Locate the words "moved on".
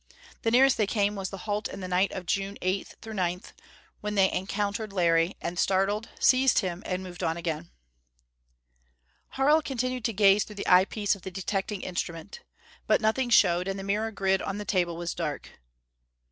7.03-7.37